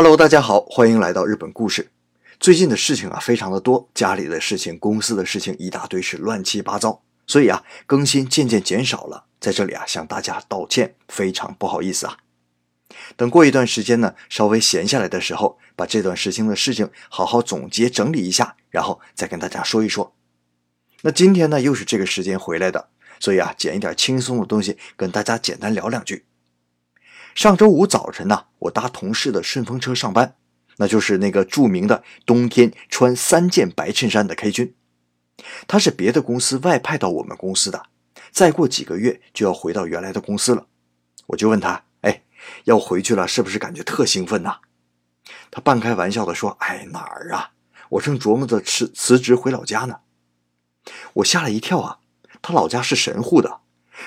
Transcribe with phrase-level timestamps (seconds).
[0.00, 1.90] Hello，大家好，欢迎来到日本故事。
[2.38, 9.24] 最近的事情啊，非常的多，家里的事情、公司的事情一大堆，是乱七八糟，所以啊，更新渐渐减少了。
[9.40, 12.18] 在这里啊，向大家道歉，非常不好意思啊。
[13.16, 20.14] 等过一段时间呢，稍微闲下来的时候，把这段时间的事情好好总结整理一下，然后再跟大家说一说。
[21.02, 26.26] 那今天呢，又是这个时间回来的，所以啊，捡一点轻松的东西，跟大家简单聊两句。
[27.38, 30.34] 上周五早晨呢，我搭同事的顺风车上班，
[30.78, 34.74] 那就是那个著名的冬天穿三件白衬衫的 K 君，
[35.68, 37.84] 他是别的公司外派到我们公司的，
[38.32, 40.66] 再过几个月就要回到原来的公司了。
[41.28, 42.24] 我就问他，哎，
[42.64, 44.56] 要回去了，是不是感觉特兴奋呐？
[45.52, 47.52] 他半开玩笑的说，哎，哪儿啊，
[47.90, 50.00] 我正琢磨着辞辞职回老家呢。
[51.12, 52.00] 我吓了一跳啊，
[52.42, 53.60] 他老家是神户的，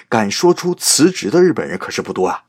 [0.10, 2.48] 敢说出辞职的日本人可是不多啊。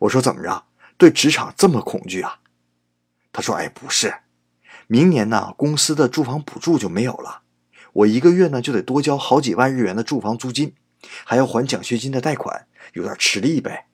[0.00, 0.64] 我说怎么着？
[0.98, 2.40] 对职场这么恐惧啊？
[3.32, 4.16] 他说：“哎，不是，
[4.86, 7.42] 明年呢，公司的住房补助就没有了，
[7.92, 10.74] 我一个月呢就得多交好几万日元的住房租金，
[11.24, 13.86] 还要还奖学金的贷款，有点吃力呗。”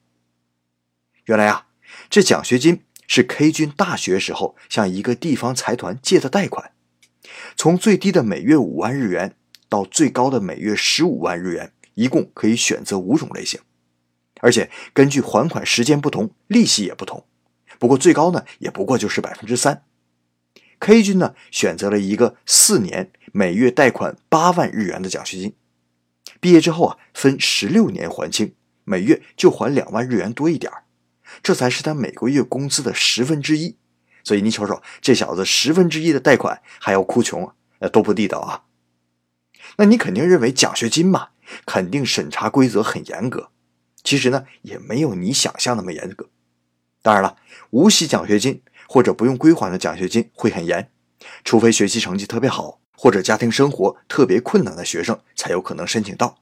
[1.27, 1.67] 原来啊，
[2.09, 6.73] 这奖学金是 K 君大学时候向一个地方财团借的贷款，
[7.57, 9.37] 从最低的每月五万日元
[9.69, 13.61] 到最高的每月十五万日元，一共可以选择五种类型。
[14.41, 17.27] 而且根据还款时间不同，利息也不同。
[17.79, 19.84] 不过最高呢，也不过就是百分之三。
[20.78, 25.55] K 君呢选择了一个四年，每月贷款八万日元的奖学金。
[26.41, 30.71] 毕业之后啊，分十六年还清，每月就还两万日元多一点
[31.43, 33.77] 这才是他每个月工资的十分之一。
[34.23, 38.65] 所以你瞅瞅，这小子十分之一的贷款还要哭穷，那多不地道啊！
[39.78, 41.28] 那你肯定认为奖学金嘛，
[41.65, 43.50] 肯定审查规则很严格。
[44.07, 46.29] 其实呢，也没有你想象那么严格。
[47.03, 47.37] 当然了，
[47.71, 50.93] 无息奖学金或者不用归还的奖学金会很严，
[51.43, 56.39] 除非学习成绩特别好或者家庭生活特别困难的学生才有可能申请到。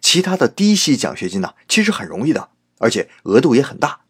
[0.00, 4.00] 其他的低息奖学金呢，其实很容易的，而且额度也很大。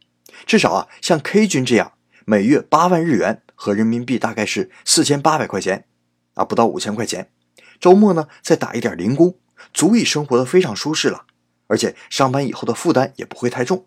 [0.47, 1.93] 至少啊，像 K 君这样，
[2.25, 5.85] 每月八万日元和人民币大概是四千八百块钱，
[6.33, 7.31] 啊，不到五千块钱。
[7.79, 9.39] 周末呢，再打一点零工，
[9.75, 11.27] 足以生活的非常舒适了。
[11.67, 13.87] 而且上班以后的负担也不会太重。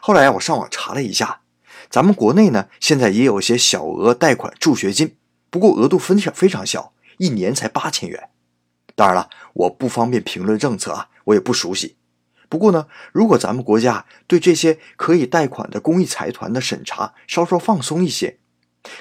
[0.00, 1.42] 后来啊，我上网查了一下，
[1.88, 5.16] 咱们国内呢现在也有些小额贷款助学金，
[5.50, 8.30] 不过额度非常非常小，一年才八千元。
[8.94, 11.96] 当然了，我不方便评论政策啊，我也不熟悉。
[12.50, 18.38] 不过呢，如果咱们国家对这些可以贷款的公益财团的审查稍稍放松一些，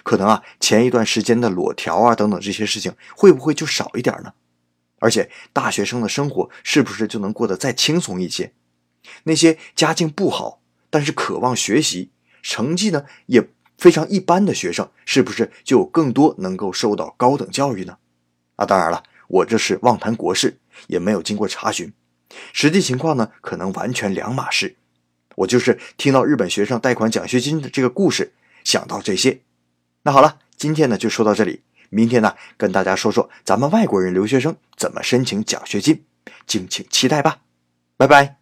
[0.04, 4.34] 可能啊前一段时间的裸条啊等等这些事情会不会就少一点呢？
[5.02, 8.54] 而且大学生的生活是不是就能过得再轻松一些？
[9.24, 12.12] 那些家境不好但是渴望学习、
[12.44, 17.98] 成绩呢也非常一般的学生，是不是就有更多能够受到高等教育呢？
[18.58, 21.92] 啊，当然了，我这是妄谈国事，也没有经过查询，
[22.54, 24.76] 实际情况呢可能完全两码事。
[25.36, 28.34] 我就是听到日本学生贷款奖学金的这个故事，
[28.64, 29.42] 想到这些。
[30.04, 31.62] 那好了，今天呢就说到这里。
[31.92, 36.04] 明天呢，跟大家说说咱们外国人留学生怎么申请奖学金，
[36.48, 37.42] 敬请期待吧，
[37.98, 38.41] 拜拜。